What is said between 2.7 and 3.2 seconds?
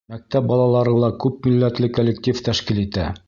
итә.